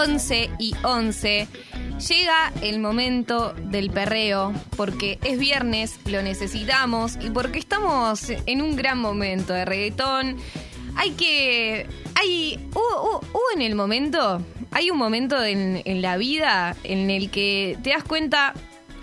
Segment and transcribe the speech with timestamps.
[0.00, 1.46] 11 y 11.
[2.08, 8.76] Llega el momento del perreo, porque es viernes, lo necesitamos y porque estamos en un
[8.76, 10.36] gran momento de reggaetón.
[10.96, 11.86] Hay que.
[12.14, 12.66] Hay.
[12.72, 13.20] Hubo,
[13.54, 14.40] en el momento.
[14.70, 18.54] Hay un momento en, en la vida en el que te das cuenta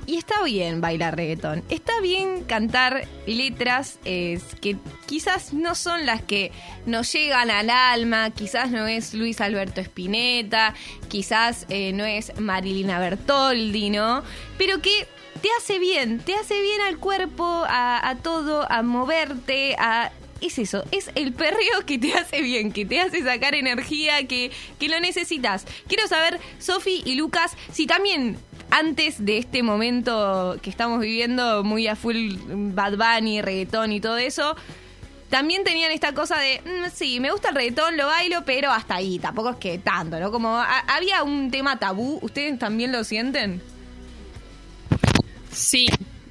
[0.08, 1.64] y está bien bailar reggaetón.
[1.70, 6.52] Está bien cantar letras que quizás no son las que
[6.86, 10.74] nos llegan al alma, quizás no es Luis Alberto Spinetta,
[11.10, 14.24] quizás eh, no es Marilina Bertoldi, ¿no?
[14.58, 15.08] Pero que
[15.42, 20.84] te hace bien, te hace bien al cuerpo, a, todo, a moverte, a es eso,
[20.92, 25.00] es el perreo que te hace bien, que te hace sacar energía, que, que lo
[25.00, 25.66] necesitas.
[25.88, 28.38] Quiero saber, Sofi y Lucas, si también
[28.70, 34.18] antes de este momento que estamos viviendo, muy a full Bad Bunny, reggaetón y todo
[34.18, 34.56] eso,
[35.30, 38.96] también tenían esta cosa de, mm, sí, me gusta el reggaetón, lo bailo, pero hasta
[38.96, 40.32] ahí, tampoco es que tanto, ¿no?
[40.32, 40.58] Como
[40.88, 43.62] había un tema tabú, ¿ustedes también lo sienten?
[45.52, 45.88] Sí,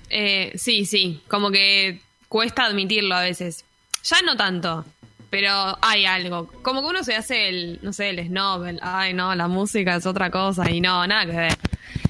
[0.08, 3.64] eh, sí, sí, como que cuesta admitirlo a veces.
[4.04, 4.84] Ya no tanto,
[5.30, 6.46] pero hay algo.
[6.62, 10.06] Como que uno se hace el, no sé, el snob, ay no, la música es
[10.06, 11.58] otra cosa y no, nada que ver.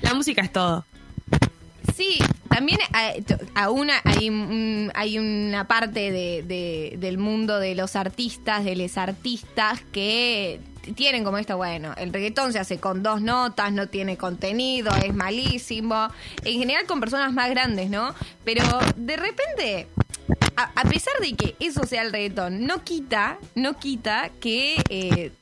[0.07, 0.85] La música es todo.
[1.97, 2.19] Sí,
[2.49, 3.25] también hay,
[4.05, 10.61] hay, hay una parte de, del mundo de los artistas, de los artistas que
[10.95, 15.13] tienen como esto, bueno, el reggaetón se hace con dos notas, no tiene contenido, es
[15.13, 16.09] malísimo.
[16.45, 18.15] En general con personas más grandes, ¿no?
[18.45, 18.63] Pero
[18.95, 19.89] de repente,
[20.57, 25.33] a, pesar de que eso sea el reggaetón, no quita, no quita que eh,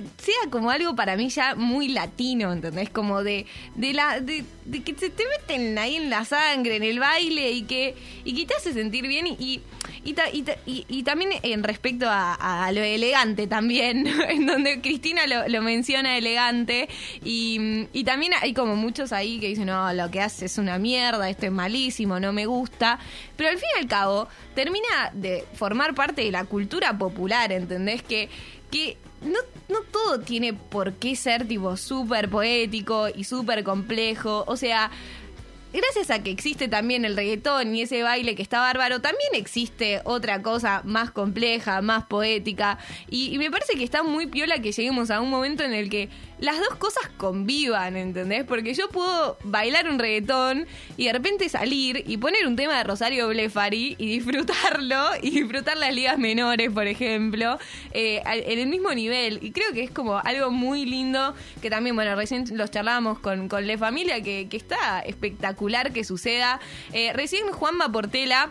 [0.00, 2.88] sea como algo para mí ya muy latino, ¿entendés?
[2.90, 4.44] Como de, de la, de,
[4.84, 8.46] que se te meten ahí en la sangre, en el baile y que, y que
[8.46, 9.60] te hace sentir bien y,
[10.04, 16.88] y, también en respecto a, lo elegante también, en donde Cristina lo, menciona elegante
[17.24, 20.78] y, y, también hay como muchos ahí que dicen, no, lo que hace es una
[20.78, 22.98] mierda, esto es malísimo, no me gusta,
[23.36, 28.02] pero al fin y al cabo termina de formar parte de la cultura popular, ¿entendés?
[28.02, 28.28] Que,
[28.70, 29.38] que no,
[29.68, 34.44] no todo tiene por qué ser tipo súper poético y súper complejo.
[34.46, 34.90] O sea,
[35.80, 40.00] gracias a que existe también el reggaetón y ese baile que está bárbaro, también existe
[40.04, 42.78] otra cosa más compleja, más poética.
[43.08, 46.08] Y, me parece que está muy piola que lleguemos a un momento en el que
[46.38, 48.44] las dos cosas convivan, ¿entendés?
[48.44, 50.66] Porque yo puedo bailar un reggaetón
[50.96, 55.76] y de repente salir y poner un tema de Rosario Blefari y disfrutarlo y disfrutar
[55.76, 57.58] las ligas menores, por ejemplo,
[57.92, 59.38] eh, en el mismo nivel.
[59.40, 63.48] Y creo que es como algo muy lindo que también, bueno, recién los charlábamos con,
[63.48, 65.61] con Le Familia, que, que está espectacular
[65.92, 66.60] que suceda.
[66.92, 68.50] Eh, recién Juanma Portela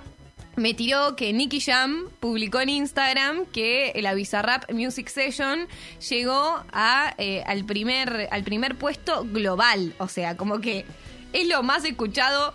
[0.55, 5.67] me tiró que Nicky Jam publicó en Instagram que la Bizarrap Music Session
[6.09, 9.93] llegó a, eh, al, primer, al primer puesto global.
[9.97, 10.85] O sea, como que
[11.33, 12.53] es lo más escuchado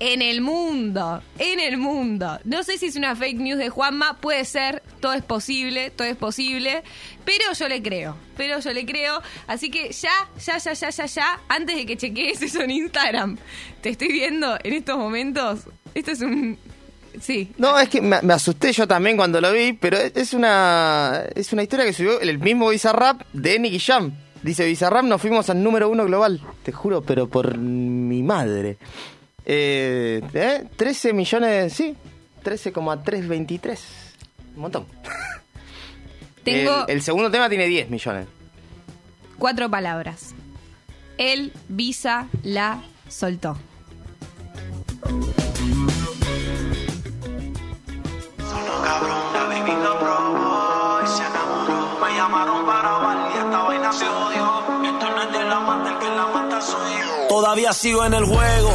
[0.00, 2.38] en el mundo, en el mundo.
[2.44, 6.06] No sé si es una fake news de Juanma, puede ser, todo es posible, todo
[6.06, 6.82] es posible,
[7.24, 9.20] pero yo le creo, pero yo le creo.
[9.46, 10.12] Así que ya,
[10.44, 13.38] ya, ya, ya, ya, ya, antes de que chequees eso en Instagram,
[13.80, 15.60] te estoy viendo en estos momentos,
[15.94, 16.58] esto es un...
[17.20, 17.50] Sí.
[17.56, 21.64] No, es que me, asusté yo también cuando lo vi, pero es una, es una
[21.64, 24.12] historia que subió el mismo Bizarrap de Nicky Jam.
[24.42, 26.40] Dice Bizarrap, nos fuimos al número uno global.
[26.62, 28.76] Te juro, pero por mi madre.
[29.50, 30.64] Eh, ¿eh?
[30.76, 31.96] 13 millones, sí,
[32.42, 33.80] 13,323.
[34.54, 34.86] Un montón.
[36.44, 38.26] Tengo el, segundo tema tiene 10 millones.
[39.38, 40.34] Cuatro palabras.
[41.16, 43.56] El Visa la soltó.
[48.84, 51.98] cabrón, la baby lo probó y se enamoró.
[52.00, 54.62] Me llamaron para bailar y esta vaina se odió.
[54.84, 57.28] Esto no es de la mata, el que la mata soy yo.
[57.28, 58.74] Todavía sigo en el juego.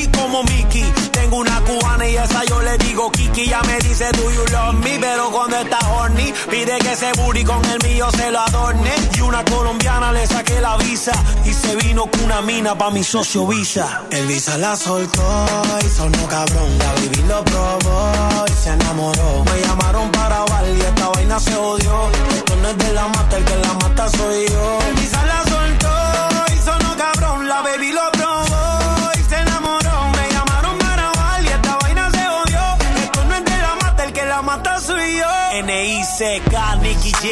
[0.11, 0.85] como Mickey
[1.31, 3.47] una cubana y esa yo le digo Kiki.
[3.47, 4.99] Ya me dice, do you love me?
[4.99, 8.91] Pero cuando está horny, pide que ese booty con el mío se lo adorne.
[9.15, 11.11] Y una colombiana le saqué la visa
[11.45, 14.03] y se vino con una mina pa' mi socio Visa.
[14.11, 15.45] El Visa la soltó
[15.83, 16.77] y sonó cabrón.
[16.77, 19.43] La baby lo probó y se enamoró.
[19.45, 22.09] Me llamaron para bailar y esta vaina se odió.
[22.35, 24.79] Esto no es de la mata, el que la mata soy yo.
[24.87, 25.40] El Visa la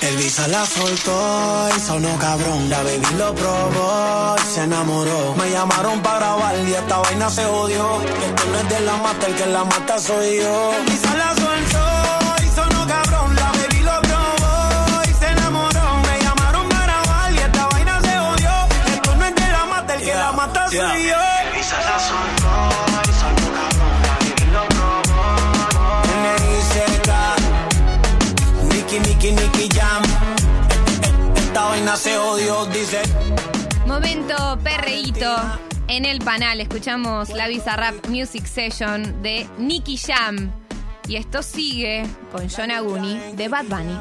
[0.00, 2.70] El visa la soltó y sonó cabrón.
[2.70, 5.34] La baby lo probó y se enamoró.
[5.34, 8.00] Me llamaron para grabar y esta vaina se odió.
[8.02, 10.72] Esto no es de la mata, el que la mata soy yo.
[10.74, 13.34] El visa la soltó y sonó cabrón.
[13.34, 16.02] La baby lo probó y se enamoró.
[16.06, 18.50] Me llamaron para grabar y esta vaina se odió.
[18.94, 21.27] Esto no es de la mata, el que la mata soy yo.
[33.86, 35.34] Momento perreíto
[35.88, 36.60] en el panel.
[36.60, 40.52] Escuchamos la Bizarrap Music Session de Nicky Jam.
[41.08, 43.98] Y esto sigue con John Aguni de Bad Bunny.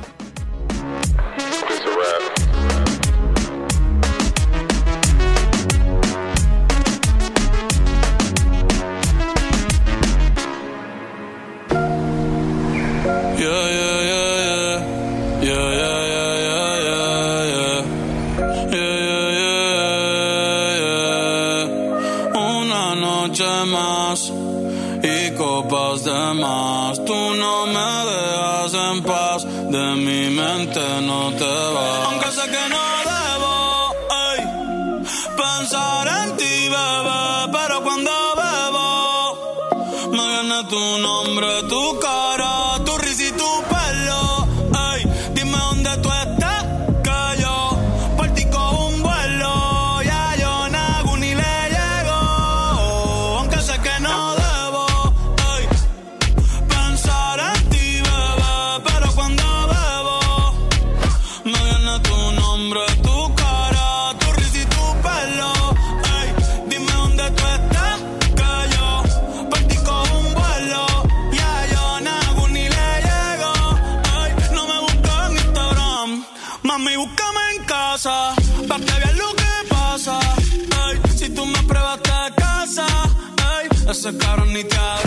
[84.07, 85.06] Ey, ese cabrón ni te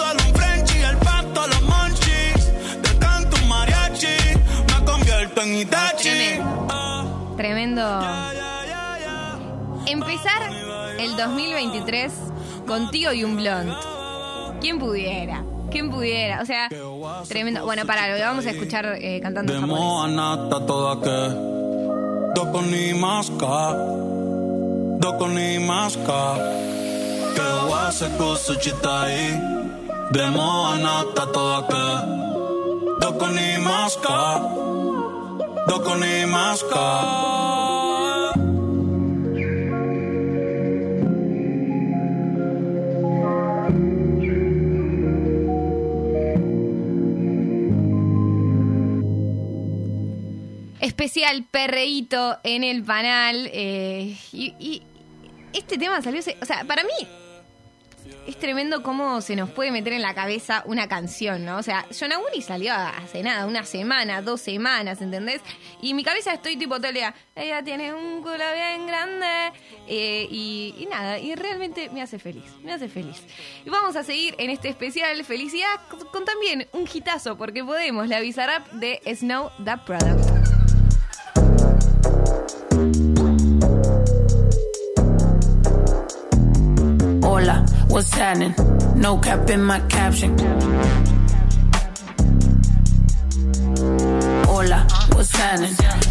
[5.97, 7.35] Tremendo.
[7.37, 7.99] Tremendo.
[9.85, 10.41] Empezar
[10.99, 12.13] el 2023
[12.65, 13.73] contigo y un blond.
[14.61, 15.43] ¿Quién pudiera?
[15.69, 16.41] ¿Quién pudiera?
[16.41, 16.69] O sea,
[17.27, 17.65] tremendo.
[17.65, 19.79] Bueno, para, lo que vamos a escuchar eh, cantando en japonés.
[30.11, 31.87] De moa nata toda que
[32.99, 34.70] Doko ni maska
[50.79, 53.49] Especial perreíto en el panal.
[53.53, 54.81] Eh, y, y,
[55.53, 56.21] este tema salió.
[56.41, 57.07] O sea, para mí
[58.27, 61.57] es tremendo cómo se nos puede meter en la cabeza una canción, ¿no?
[61.57, 65.41] O sea, Yonaguni salió hace nada, una semana, dos semanas, ¿entendés?
[65.81, 69.51] Y mi cabeza estoy tipo todo el día, ella tiene un culo bien grande.
[69.87, 73.23] eh, y, nada, y realmente me hace feliz, me hace feliz.
[73.65, 78.07] Y vamos a seguir en este especial Felicidad con, con también un hitazo, porque podemos,
[78.07, 80.30] la Bizarrap de Snow The Product.
[88.01, 88.55] What's happening?
[88.99, 90.35] No cap in my caption.
[94.45, 96.10] Hola, what's happening?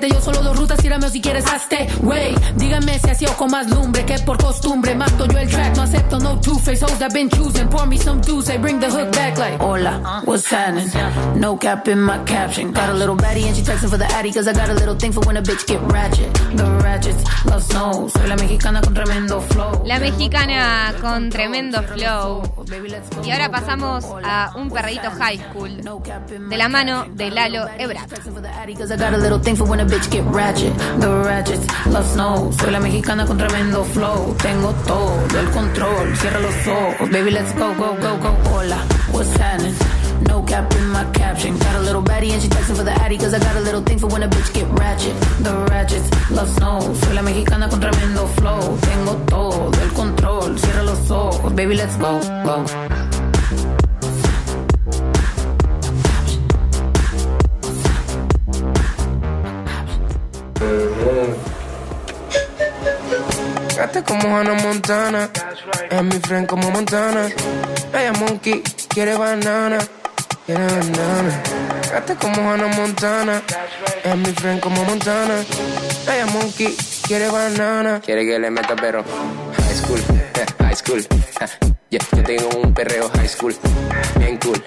[0.00, 1.86] te yo solo dos rutas, tírame o si quieres hazte.
[2.02, 4.04] Wey, díganme si así o con más lumbre.
[4.04, 5.76] Que por costumbre mato yo el track.
[5.76, 7.68] No acepto no two-face hoes that been choosing.
[7.68, 9.60] Pour me some juice, I bring the hook back like.
[9.60, 10.90] Hola, what's happening?
[11.38, 12.72] No cap in my caption.
[12.72, 14.32] Got a little baddie and she texting for the addy.
[14.32, 16.32] Cause I got a little thing for when a bitch get ratchet.
[16.56, 18.08] The ratchets love snow.
[18.08, 19.82] Soy la mexicana con tremendo flow.
[19.84, 22.59] La mexicana con tremendo flow.
[23.24, 25.80] Y ahora pasamos a un perreíto high school
[26.48, 27.66] de la mano de Lalo
[32.12, 32.52] snow.
[32.52, 34.36] Soy la mexicana con tremendo flow.
[34.40, 36.16] Tengo todo el control.
[36.16, 37.10] Cierra los ojos.
[37.10, 38.36] Baby, let's go, go, go, go.
[38.52, 39.74] Hola, what's happening?
[40.28, 41.58] No cap in my caption.
[41.58, 43.18] Got a little baddie and she texting for the addy.
[43.18, 45.14] Cause I got a little thing for when a bitch get ratchet.
[45.42, 46.80] The ratchets love snow.
[46.94, 48.78] Soy la mexicana con tremendo flow.
[48.80, 50.58] Tengo todo el control.
[50.58, 51.54] Cierra los ojos.
[51.54, 52.64] Baby, let's go, go.
[63.76, 65.30] Gata como Hannah Montana.
[65.90, 67.28] Es mi friend como Montana.
[67.94, 69.78] Ella monkey, quiere banana.
[70.50, 71.42] Quiere banana.
[71.92, 73.40] Gata como Hannah Montana.
[74.02, 75.44] Es mi friend como Montana.
[76.12, 76.76] Ella monkey,
[77.06, 78.00] quiere banana.
[78.00, 80.00] Quiere que le meta pero high school,
[80.58, 81.06] high school.
[81.90, 83.54] yeah, yo tengo un perreo high school.
[84.18, 84.60] Bien cool,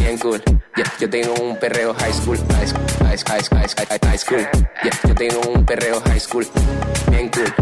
[0.00, 0.42] bien cool.
[0.76, 4.48] Yeah, yo tengo un perreo high school, high school, high school, high school.
[4.82, 6.46] Yeah, yo tengo un perreo high school.
[7.10, 7.52] Bien cool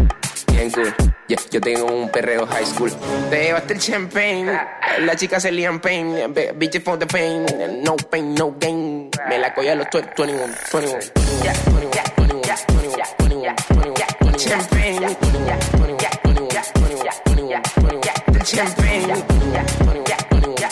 [0.57, 0.93] bien cool.
[1.27, 2.91] Yeah, yo tengo un perreo high school.
[3.29, 4.59] Te llevaste el champagne.
[4.99, 6.33] La chica se lían pain.
[6.55, 7.45] Bitches for the pain.
[7.83, 9.09] No pain, no gain.
[9.29, 10.99] Me la a los 21, 21, 21.
[11.43, 14.37] Yeah, 21, 21, 21, 21, 21.
[14.37, 14.99] Champagne.
[14.99, 18.13] 21, 21, 21, 21, 21, 21.
[18.31, 19.07] The champagne.
[19.07, 20.69] 21, 21, 21,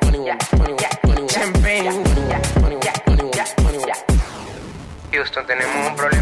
[0.00, 1.28] 21, 21.
[1.28, 1.86] Champagne.
[1.86, 3.94] 21, 21, 21.
[5.12, 6.15] Houston, tenemos un problema.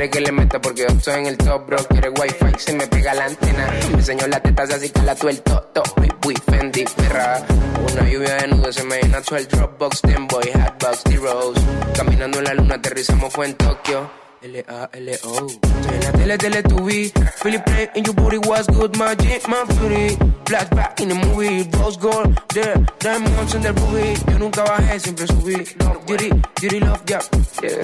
[0.00, 1.76] Quiere que le meta porque yo estoy en el top, bro.
[1.90, 3.70] Quiere wifi, se me pega la antena.
[3.90, 5.60] Me enseñó la teta, así que la tuerto.
[5.74, 5.88] Top,
[6.24, 7.44] Wii, Fendi, perra.
[7.92, 11.60] Una lluvia de nudos se me todo el Dropbox, Ten Boy, Hatbox, D-Rose.
[11.94, 14.19] Caminando en la luna, aterrizamos fue en Tokio.
[14.42, 15.48] L-A-L-O.
[15.88, 17.12] En la tele, tele, tu vi.
[17.42, 20.16] Philip Play and your booty was good, my G, my beauty.
[20.44, 24.16] Flashback in the movie, rose gold, there, diamonds in the ruby.
[24.32, 25.56] Yo nunca bajé, siempre subí.
[26.06, 26.30] Duty,
[26.60, 27.20] duty, love, yeah.
[27.62, 27.76] Yeah,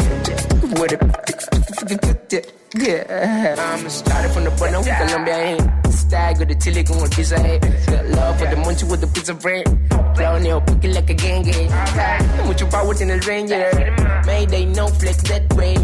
[2.31, 2.66] yeah.
[2.77, 2.87] With.
[2.87, 3.57] Yeah.
[3.59, 5.87] I'm started from the bottom, we Colombia ain't.
[5.93, 7.61] Stag with the con el pizza head.
[7.87, 9.65] Got love for the munchie with the pizza bread.
[10.15, 11.71] Clowneo, pique like a gang gang.
[12.47, 13.95] Mucho power en el Ranger.
[14.27, 15.77] Mayday, no flex, dead way.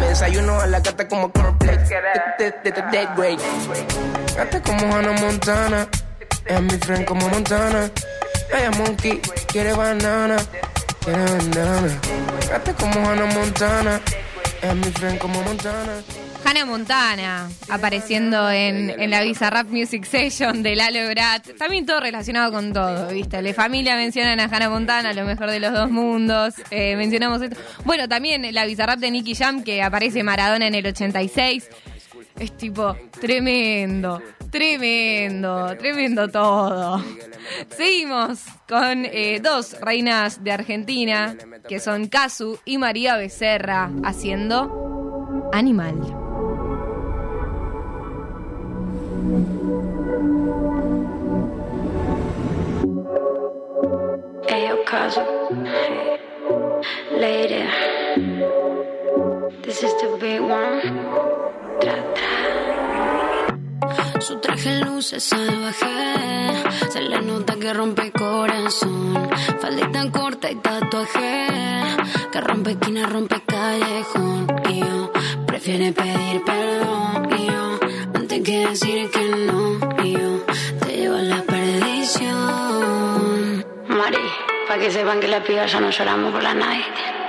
[0.00, 3.38] Me desayuno a la gata como de dead grade.
[4.36, 5.86] Gata como Hannah Montana.
[6.46, 7.90] Es mi friend como Montana.
[8.52, 10.36] Ella monkey, quiere banana.
[11.04, 12.00] Quiere banana.
[12.48, 14.00] Gata como Hannah Montana.
[16.44, 21.56] Hannah Montana apareciendo en, en la Bizarrap Music Session de Lalo Grat.
[21.58, 23.42] También todo relacionado con todo, ¿viste?
[23.42, 26.54] La familia mencionan a Hannah Montana, lo mejor de los dos mundos.
[26.70, 27.56] Eh, mencionamos esto.
[27.84, 31.68] Bueno, también la Bizarrap de Nicky Jam, que aparece Maradona en el 86.
[32.38, 37.02] Es tipo tremendo, tremendo, tremendo todo.
[37.70, 45.96] Seguimos con eh, dos reinas de Argentina, que son Casu y María Becerra, haciendo Animal.
[59.62, 60.82] This is the big one.
[61.80, 63.01] Tra, tra.
[64.22, 66.62] Su traje luce salvaje.
[66.92, 69.28] Se le nota que rompe corazón.
[69.60, 71.48] Faldita corta y tatuaje.
[72.30, 74.46] Que rompe esquina, rompe callejón.
[74.68, 75.12] Y yo
[75.44, 77.30] prefiere pedir perdón.
[77.36, 77.80] Y yo
[78.14, 79.78] antes que decir que no.
[80.04, 80.44] Y yo
[80.84, 82.44] te llevo a la perdición.
[83.88, 84.18] Mari,
[84.68, 87.21] para que sepan que las pibas ya no lloramos por la night.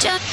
[0.00, 0.29] Jack.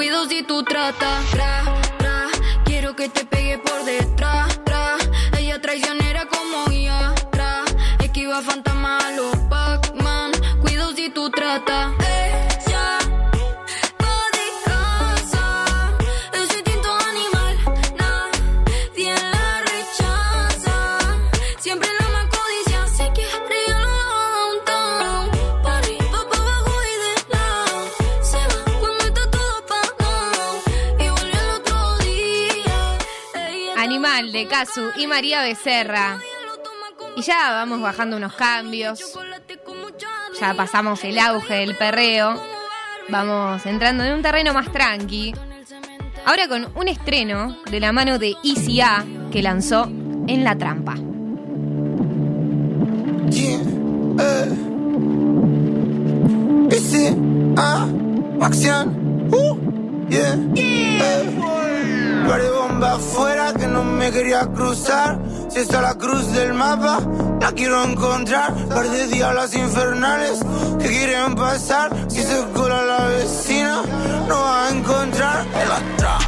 [0.00, 1.30] Cuido si tú tratas.
[1.30, 1.62] tra,
[1.98, 2.26] tra.
[2.64, 4.58] Quiero que te pegue por detrás.
[4.64, 4.96] tra.
[5.36, 7.14] Ella traicionera como ya.
[7.30, 7.64] tra.
[7.98, 10.32] Esquiva fantasma a los Pac-Man.
[10.62, 11.99] Cuido si tú tratas.
[34.46, 36.18] Casu y María Becerra.
[37.16, 39.00] Y ya vamos bajando unos cambios.
[40.40, 42.40] Ya pasamos el auge del perreo.
[43.08, 45.34] Vamos entrando en un terreno más tranqui.
[46.24, 49.84] Ahora con un estreno de la mano de Easy A que lanzó
[50.28, 50.94] En la Trampa.
[53.32, 54.60] Eh.
[62.80, 65.18] Bomba afuera que no me quería cruzar.
[65.50, 66.98] Si está la cruz del mapa,
[67.38, 68.54] la quiero encontrar.
[68.68, 70.40] Par de diablas infernales
[70.78, 71.90] que quieren pasar.
[72.08, 73.82] Si se cola la vecina,
[74.26, 76.18] no va a encontrar en la.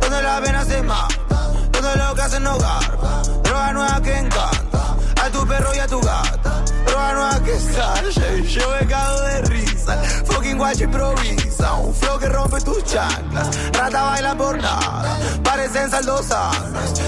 [0.00, 3.22] Donde la pena se mata, donde lo que hacen no garpa.
[3.42, 6.57] Droga nueva que encanta, a tu perro y a tu gata.
[6.86, 10.02] Nueva que sale, yo me cago de risa.
[10.26, 13.48] Fucking guacho improvisa, un flow que rompe tus chanclas.
[13.72, 16.56] Rata baila por nada, parecen saldosas.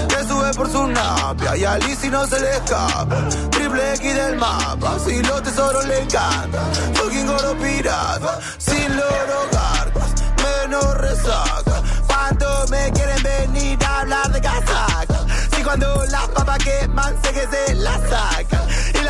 [0.07, 3.29] Que sube por su napia y a Lizzy no se le escapa.
[3.51, 6.73] Triple X del mapa, si los tesoros le encantan.
[6.95, 11.81] Fucking oro pirata, sin loro garcas, menos resaca.
[12.07, 15.25] ¿Cuánto me quieren venir a hablar de casaca?
[15.55, 18.61] Si cuando las papas queman sé que se la sacan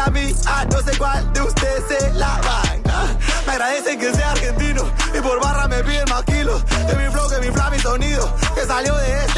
[0.02, 3.06] Y la mía no sé cuál de ustedes se la banca
[3.46, 4.84] Me agradecen que sea argentino
[5.16, 6.64] Y por barra me piden más kilos.
[6.88, 9.31] De mi flow, que mi fla, mi sonido Que salió de este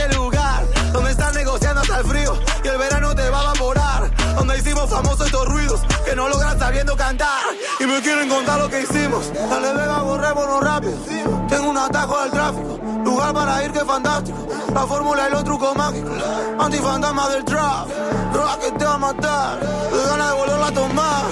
[4.83, 7.41] hicimos famosos estos ruidos Que no logran sabiendo cantar.
[7.79, 9.31] Y me quieren contar lo que hicimos.
[9.33, 10.93] Dale vega, borrémonos rápido.
[11.47, 12.79] Tengo un atajo al tráfico.
[13.03, 14.47] Lugar para ir que fantástico.
[14.73, 16.11] La fórmula y los trucos mágicos
[16.59, 17.87] Antifantasma del trap.
[18.33, 19.59] Droga que te va a matar.
[19.59, 21.25] De ganas de volverla a tomar.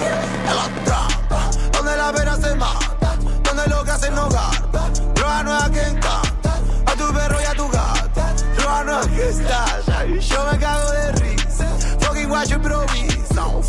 [0.48, 3.16] En Donde la pena se mata.
[3.44, 6.54] Donde lo que hacen no garpa Droga nueva que encanta
[6.86, 8.34] A tu perro y a tu gata.
[8.56, 10.91] Droga nueva que estalla yo me cago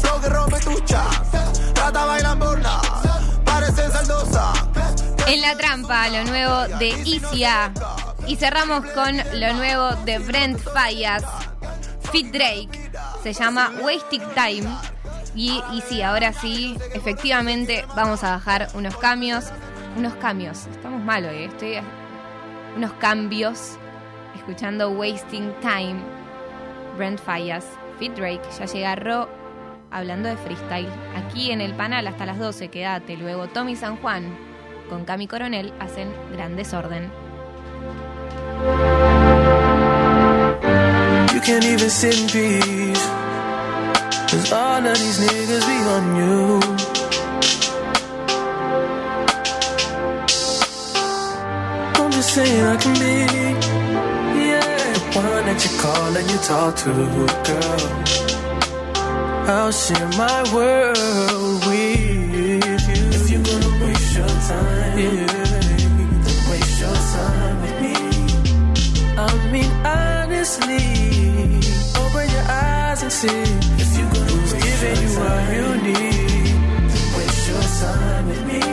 [0.04, 0.74] flow que rompe tu.
[1.76, 2.82] Rata bailan nada,
[3.46, 4.54] parecen saldosa.
[5.28, 7.72] En la trampa, lo nuevo de Easy A.
[8.28, 11.24] Y cerramos con lo nuevo de Brent Fallas,
[12.12, 12.70] Fit Drake.
[13.22, 14.68] Se llama Wasting Time.
[15.36, 19.46] Y, sí, ahora sí, efectivamente vamos a bajar unos cambios.
[19.98, 20.68] Unos cambios.
[20.68, 21.46] Estamos mal hoy, ¿eh?
[21.46, 21.78] estoy.
[22.78, 23.78] Unos cambios.
[24.36, 26.02] Escuchando Wasting Time.
[26.98, 27.66] Brent Fallas,
[28.00, 28.42] Fit Drake.
[28.60, 29.43] Ya llega Ro
[29.94, 30.90] hablando de freestyle.
[31.16, 33.16] Aquí en el panel hasta las 12, quédate.
[33.16, 34.36] Luego Tommy San Juan
[34.90, 37.12] con Cami Coronel hacen gran desorden.
[41.34, 43.08] You can't even sit in peace.
[44.30, 46.60] Cause all of these niggas be on you.
[52.02, 53.26] I'm just saying I can be,
[54.40, 56.92] yeah, the one that you call and you talk to,
[57.44, 58.33] girl.
[59.46, 62.60] I'll share my world with you.
[63.12, 65.26] If you're gonna waste your time, yeah,
[66.26, 67.96] then waste your time with me.
[69.18, 70.86] I mean, honestly,
[72.02, 76.48] open your eyes and see if you're gonna who's giving you what you need.
[76.90, 78.73] Then waste your time with me.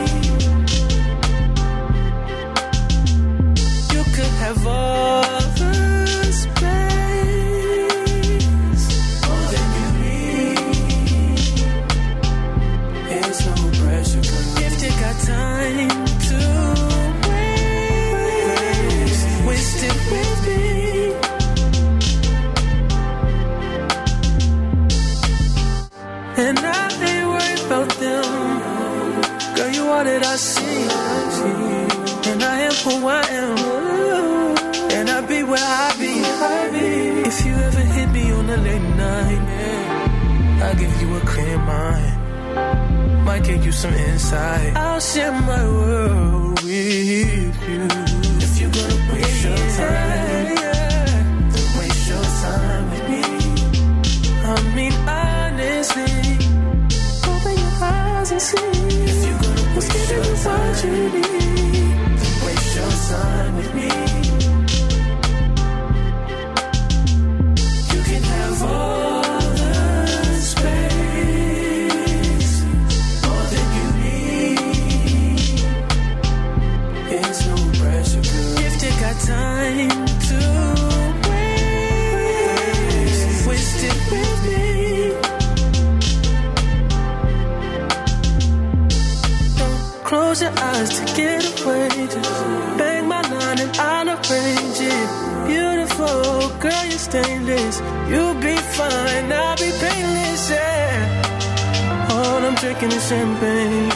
[98.09, 102.07] You'll be fine, I'll be painless, yeah.
[102.11, 103.91] All I'm drinking is champagne.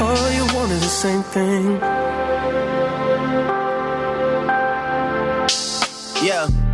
[0.00, 1.80] All you want is the same thing.
[6.26, 6.65] Yeah.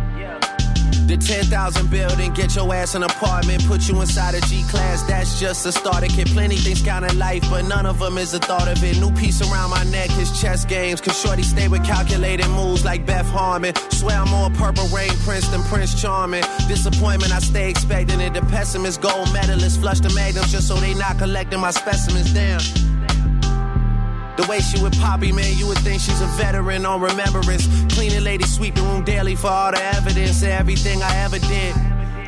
[1.13, 5.03] The 10,000 building, get your ass an apartment, put you inside a G class.
[5.03, 6.27] That's just a starter kit.
[6.29, 8.99] Plenty things count in life, but none of them is a thought of it.
[8.99, 11.01] New piece around my neck is chess games.
[11.01, 13.75] Cause Shorty stay with calculated moves like Beth Harmon.
[13.91, 16.45] Swear I'm more purple rain prince than Prince Charming.
[16.67, 18.33] Disappointment, I stay expecting it.
[18.33, 22.33] The pessimist, gold medalist, flush the magnums just so they not collecting my specimens.
[22.33, 22.92] Damn.
[24.35, 27.67] The way she with Poppy, man, you would think she's a veteran on remembrance.
[27.93, 31.75] Cleaning lady, sweep the room daily for all the evidence of everything I ever did.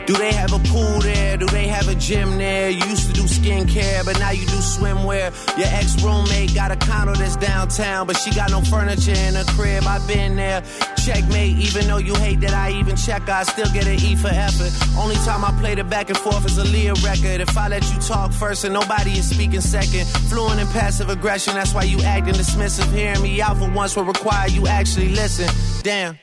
[0.05, 1.35] Do they have a pool there?
[1.35, 1.64] Do they
[2.05, 2.69] gym there?
[2.69, 5.33] You used to do skincare, but now you do swimwear.
[5.57, 9.43] Your ex roommate got a condo that's downtown, but she got no furniture in her
[9.55, 9.83] crib.
[9.85, 10.61] I've been there.
[11.03, 14.27] Checkmate, even though you hate that I even check, I still get an E for
[14.27, 14.71] effort.
[14.97, 17.41] Only time I played it back and forth is a Leah record.
[17.41, 21.55] If I let you talk first and nobody is speaking second, fluent in passive aggression,
[21.55, 22.91] that's why you acting dismissive.
[22.93, 25.47] Hearing me out for once will require you actually listen.
[25.83, 26.17] Damn.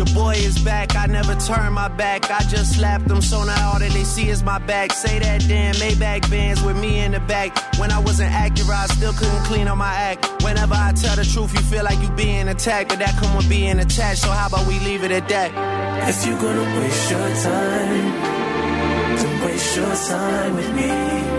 [0.00, 2.30] The boy is back, I never turn my back.
[2.30, 4.94] I just slapped them, so now all that they see is my back.
[4.94, 7.54] Say that damn Maybach bands with me in the back.
[7.78, 10.42] When I wasn't accurate, I still couldn't clean up my act.
[10.42, 13.50] Whenever I tell the truth, you feel like you being attacked, but that come with
[13.50, 14.22] being attached.
[14.22, 15.50] So how about we leave it at that?
[16.08, 21.29] If you're gonna waste your time, then waste your time with me.